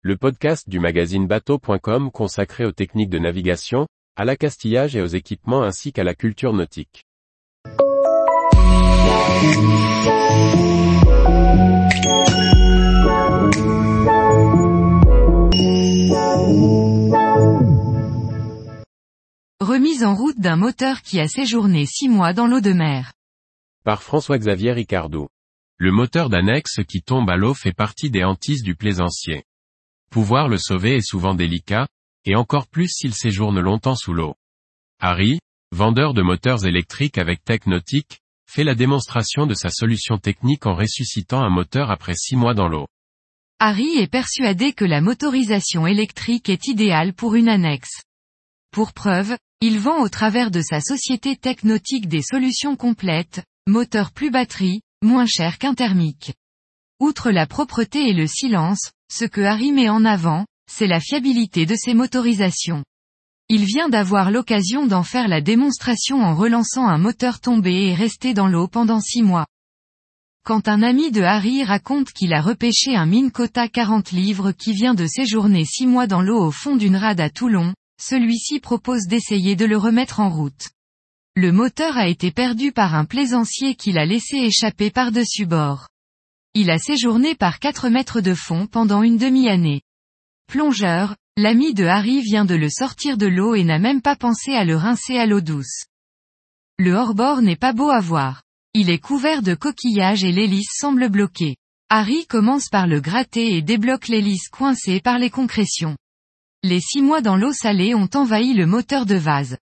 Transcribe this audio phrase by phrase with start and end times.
[0.00, 5.64] le podcast du magazine bateau.com consacré aux techniques de navigation, à l'accastillage et aux équipements
[5.64, 7.04] ainsi qu'à la culture nautique.
[19.60, 23.12] Remise en route d'un moteur qui a séjourné six mois dans l'eau de mer.
[23.84, 25.26] Par François-Xavier Ricardou.
[25.76, 29.44] Le moteur d'annexe qui tombe à l'eau fait partie des hantises du plaisancier.
[30.10, 31.86] Pouvoir le sauver est souvent délicat,
[32.24, 34.34] et encore plus s'il séjourne longtemps sous l'eau.
[35.00, 35.38] Harry,
[35.72, 40.74] vendeur de moteurs électriques avec Tech Nautique, fait la démonstration de sa solution technique en
[40.74, 42.86] ressuscitant un moteur après six mois dans l'eau.
[43.60, 48.02] Harry est persuadé que la motorisation électrique est idéale pour une annexe.
[48.70, 54.12] Pour preuve, il vend au travers de sa société Tech Nautique des solutions complètes, moteur
[54.12, 56.34] plus batterie, moins cher qu'un thermique.
[57.00, 61.66] Outre la propreté et le silence, ce que Harry met en avant, c'est la fiabilité
[61.66, 62.84] de ses motorisations.
[63.48, 68.34] Il vient d'avoir l'occasion d'en faire la démonstration en relançant un moteur tombé et resté
[68.34, 69.46] dans l'eau pendant six mois.
[70.44, 74.94] Quand un ami de Harry raconte qu'il a repêché un Mine 40 livres qui vient
[74.94, 79.56] de séjourner six mois dans l'eau au fond d'une rade à Toulon, celui-ci propose d'essayer
[79.56, 80.68] de le remettre en route.
[81.34, 85.88] Le moteur a été perdu par un plaisancier qu'il a laissé échapper par-dessus bord.
[86.60, 89.82] Il a séjourné par 4 mètres de fond pendant une demi-année.
[90.48, 94.54] Plongeur, l'ami de Harry vient de le sortir de l'eau et n'a même pas pensé
[94.54, 95.84] à le rincer à l'eau douce.
[96.76, 98.42] Le hors-bord n'est pas beau à voir.
[98.74, 101.54] Il est couvert de coquillages et l'hélice semble bloquée.
[101.90, 105.96] Harry commence par le gratter et débloque l'hélice coincée par les concrétions.
[106.64, 109.58] Les six mois dans l'eau salée ont envahi le moteur de vase.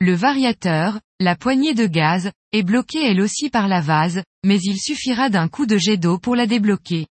[0.00, 4.78] Le variateur, la poignée de gaz, est bloquée elle aussi par la vase, mais il
[4.78, 7.06] suffira d'un coup de jet d'eau pour la débloquer.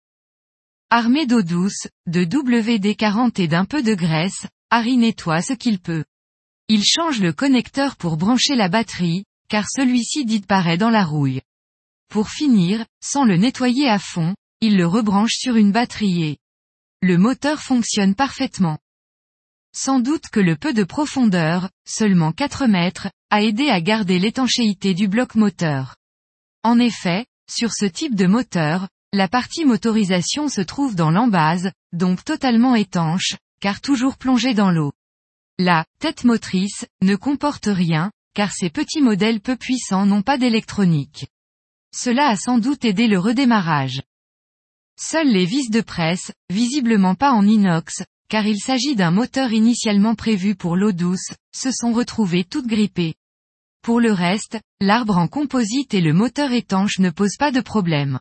[0.90, 6.04] Armé d'eau douce, de WD-40 et d'un peu de graisse, Harry nettoie ce qu'il peut.
[6.68, 11.40] Il change le connecteur pour brancher la batterie, car celui-ci disparaît dans la rouille.
[12.08, 16.38] Pour finir, sans le nettoyer à fond, il le rebranche sur une batterie et
[17.02, 18.78] le moteur fonctionne parfaitement.
[19.76, 24.94] Sans doute que le peu de profondeur, seulement 4 mètres, a aidé à garder l'étanchéité
[24.94, 25.96] du bloc moteur.
[26.62, 32.24] En effet, sur ce type de moteur, la partie motorisation se trouve dans l'embase, donc
[32.24, 34.92] totalement étanche, car toujours plongée dans l'eau.
[35.58, 41.26] La tête motrice ne comporte rien, car ces petits modèles peu puissants n'ont pas d'électronique.
[41.92, 44.02] Cela a sans doute aidé le redémarrage.
[45.00, 50.16] Seules les vis de presse, visiblement pas en inox, car il s'agit d'un moteur initialement
[50.16, 53.14] prévu pour l'eau douce, se sont retrouvées toutes grippées.
[53.80, 58.18] Pour le reste, l'arbre en composite et le moteur étanche ne posent pas de problème.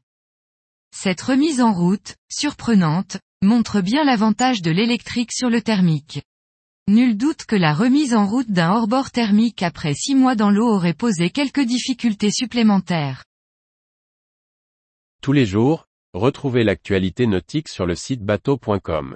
[0.95, 6.21] Cette remise en route, surprenante, montre bien l'avantage de l'électrique sur le thermique.
[6.87, 10.67] Nul doute que la remise en route d'un hors-bord thermique après six mois dans l'eau
[10.67, 13.25] aurait posé quelques difficultés supplémentaires.
[15.23, 19.15] Tous les jours, retrouvez l'actualité nautique sur le site bateau.com.